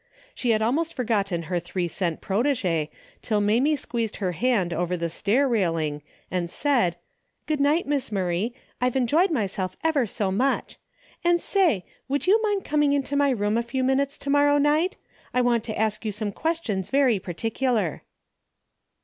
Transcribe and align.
She 0.33 0.49
had 0.49 0.63
almost 0.63 0.95
forgotten 0.95 1.43
her 1.43 1.59
three 1.59 1.87
cent 1.87 2.21
protegee, 2.21 2.89
till 3.21 3.39
Mamie 3.39 3.75
squeezed 3.75 4.15
her 4.15 4.31
hand 4.31 4.73
over 4.73 4.97
the 4.97 5.11
stair 5.11 5.47
railing 5.47 6.01
and 6.31 6.49
said," 6.49 6.95
Good 7.45 7.59
night, 7.59 7.85
Miss 7.85 8.11
Murray, 8.11 8.55
I've 8.81 8.95
enjoyed 8.95 9.29
myself 9.29 9.77
ever 9.83 10.07
so 10.07 10.31
much. 10.31 10.77
And 11.23 11.39
say, 11.39 11.85
would 12.07 12.25
you 12.25 12.41
mind 12.41 12.65
coming 12.65 12.93
into 12.93 13.15
my 13.15 13.29
room 13.29 13.57
a 13.59 13.61
few 13.61 13.83
minutes 13.83 14.17
to 14.17 14.31
morrow 14.31 14.57
night? 14.57 14.97
I 15.35 15.41
want 15.41 15.63
to 15.65 15.77
ask 15.79 16.03
you 16.03 16.11
some 16.11 16.31
ques 16.31 16.61
tions 16.63 16.89
very 16.89 17.19
particular." 17.19 18.01